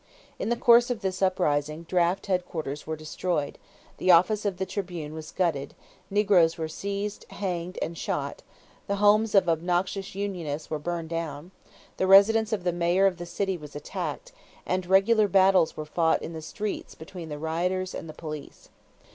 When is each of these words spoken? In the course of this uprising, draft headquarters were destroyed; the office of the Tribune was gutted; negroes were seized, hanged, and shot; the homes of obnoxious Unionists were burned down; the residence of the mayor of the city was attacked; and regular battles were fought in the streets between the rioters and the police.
In 0.39 0.49
the 0.49 0.55
course 0.57 0.89
of 0.89 1.01
this 1.01 1.21
uprising, 1.21 1.83
draft 1.83 2.25
headquarters 2.25 2.87
were 2.87 2.95
destroyed; 2.95 3.59
the 3.97 4.09
office 4.09 4.45
of 4.45 4.57
the 4.57 4.65
Tribune 4.65 5.13
was 5.13 5.29
gutted; 5.31 5.75
negroes 6.09 6.57
were 6.57 6.67
seized, 6.67 7.27
hanged, 7.29 7.77
and 7.83 7.95
shot; 7.95 8.41
the 8.87 8.95
homes 8.95 9.35
of 9.35 9.47
obnoxious 9.47 10.15
Unionists 10.15 10.71
were 10.71 10.79
burned 10.79 11.09
down; 11.09 11.51
the 11.97 12.07
residence 12.07 12.51
of 12.51 12.63
the 12.63 12.73
mayor 12.73 13.05
of 13.05 13.17
the 13.17 13.27
city 13.27 13.57
was 13.57 13.75
attacked; 13.75 14.31
and 14.65 14.87
regular 14.87 15.27
battles 15.27 15.77
were 15.77 15.85
fought 15.85 16.23
in 16.23 16.33
the 16.33 16.41
streets 16.41 16.95
between 16.95 17.29
the 17.29 17.37
rioters 17.37 17.93
and 17.93 18.09
the 18.09 18.13
police. 18.13 18.69